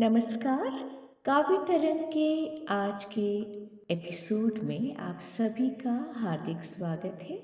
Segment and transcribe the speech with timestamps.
[0.00, 0.68] नमस्कार।
[1.24, 3.40] काव्य तरंग के आज के
[3.94, 7.38] एपिसोड में आप सभी का हार्दिक स्वागत है।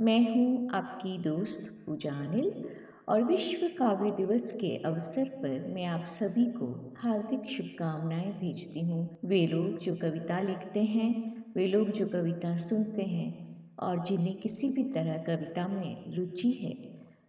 [0.00, 2.64] मैं हूँ आपकी दोस्त पूजा अनिल
[3.08, 9.18] और विश्व काव्य दिवस के अवसर पर मैं आप सभी को हार्दिक शुभकामनाएँ भेजती हूँ।
[9.24, 13.30] वे लोग जो कविता लिखते हैं, वे लोग जो कविता सुनते हैं
[13.76, 16.76] और जिन्हें किसी भी तरह कविता में रुचि है,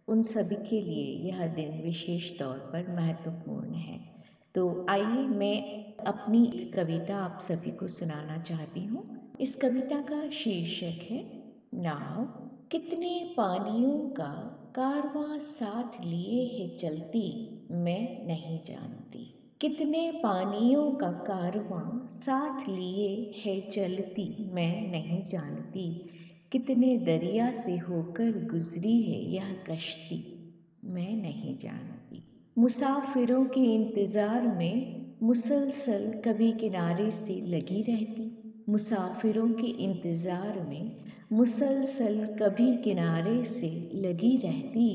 [0.08, 4.23] उन सभी के लिए यह दिन विशेष तौर पर महत्वपूर्ण है।
[4.54, 11.02] तो आइए मैं अपनी कविता आप सभी को सुनाना चाहती हूँ। इस कविता का शीर्षक
[11.10, 12.24] है, नाव
[12.70, 14.32] कितने पानियों का
[14.76, 23.60] कारवां साथ लिए है चलती, मैं नहीं जानती। कितने पानियों का कारवां साथ लिए है
[23.70, 26.10] चलती, मैं नहीं जानती।
[26.52, 30.50] कितने दरिया से होकर गुजरी है यह कश्ती,
[30.84, 34.84] मैं नहीं जानती। मुसाफिरों के इंतज़ार में
[35.20, 38.32] मुसलसल कभी किनारे से लगी रहती।
[38.66, 40.90] मुसाफिरों के इंतज़ार में
[41.32, 44.86] मुसलसल कभी किनारे से लगी रहती।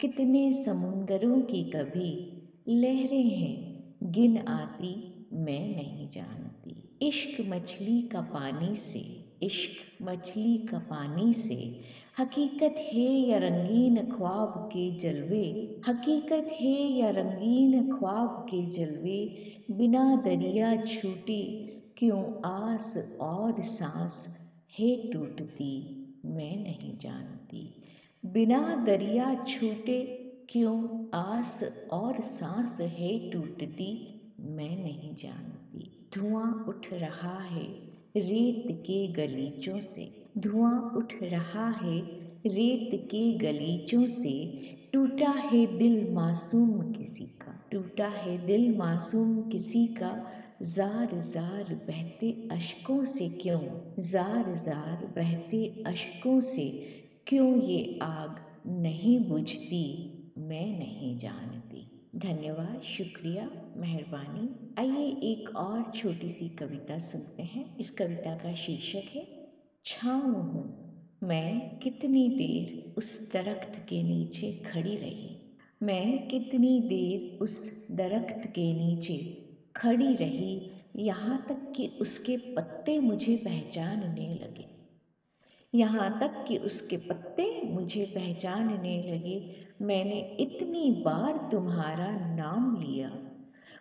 [0.00, 2.10] कितने समुंदरों की कभी
[2.66, 3.66] लहरें हैं,
[4.00, 9.02] गिन आती मैं नहीं जानती। इश्क मछली का पानी से,
[9.42, 11.72] इश्क मछली का पानी से
[12.18, 15.44] हकीकत है या रंगीन ख्वाब के जलवे?
[15.88, 19.44] हकीकत है या रंगीन ख्वाब के जलवे?
[19.70, 21.42] बिना दरिया छूटे
[21.96, 24.26] क्यों आस और सांस
[24.78, 25.72] है टूटती?
[26.24, 27.82] मैं नहीं जानती।
[28.24, 30.02] बिना दरिया छूटे
[30.48, 34.14] क्यों आस और सांस है टूटती?
[34.40, 37.64] मैं नहीं जानती। धुआँ उठ रहा है
[38.16, 42.00] रेत के गलीचों से। धुआँ उठ रहा है,
[42.46, 49.86] रेत के गलीचों से। टूटा है दिल मासूम किसी का, टूटा है दिल मासूम किसी
[49.86, 53.60] का। जार जार बहते अशकों से क्यों,
[54.00, 56.68] जार जार बहते अशकों से।
[57.26, 59.84] क्यों ये आग नहीं बुझती,
[60.38, 67.90] मैं नहीं जानती। धन्यवाद, शुक्रिया, मेहरबानी। आइए एक और छोटी सी कविता सुनते हैं। इस
[67.90, 69.47] कविता का शीर्षक है
[69.84, 70.62] छाँव हूँ।
[71.22, 75.36] मैं कितनी देर उस दरख्त के नीचे खड़ी रही।
[75.82, 79.16] मैं कितनी देर उस दरख्त के नीचे
[79.76, 84.66] खड़ी रही, यहाँ तक कि उसके पत्ते मुझे पहचानने लगे।
[85.74, 89.40] यहाँ तक कि उसके पत्ते मुझे पहचानने लगे।
[89.82, 93.10] मैंने इतनी बार तुम्हारा नाम लिया।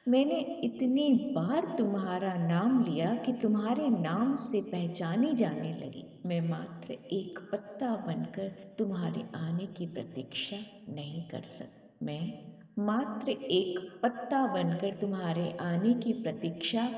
[0.08, 1.04] मैंने इतनी
[1.36, 7.96] बार तुम्हारा नाम लिया कि तुम्हारे नाम से पहचानी जाने लगी। मैं मात्र एक पत्ता
[7.98, 10.58] बनकर तुम्हारे आने की प्रतीक्षा
[10.90, 12.34] नहीं कर सकती मैं
[12.78, 16.90] मात्र एक पत्ता बनकर तुम्हारे आने की प्रतीक्षा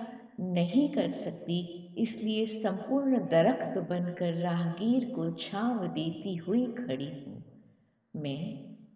[0.42, 1.60] नहीं कर सकती,
[1.98, 7.44] इसलिए संपूर्ण दरख्त बनकर राहगीर को छांव देती हुई खड़ी हूँ।
[8.14, 8.42] मैं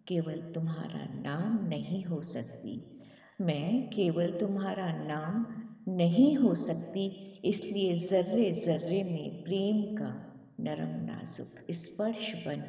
[0.08, 2.93] केवल तुम्हारा नाम नहीं हो सकती।
[3.40, 5.46] मैं केवल तुम्हारा नाम
[5.88, 7.06] नहीं हो सकती,
[7.44, 10.10] इसलिए ज़र्रे ज़र्रे में प्रेम का
[10.60, 12.62] नरम नाजुक स्पर्श बन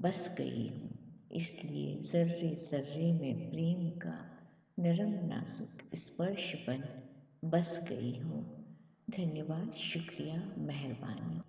[0.00, 0.90] बस गई हूँ।
[1.32, 4.16] इसलिए ज़र्रे ज़र्रे में प्रेम का
[4.78, 6.84] नरम नाजुक स्पर्श बन
[7.50, 8.44] बस गई हूँ।
[9.10, 11.42] धन्यवाद, शुक्रिया, मेहरबानी।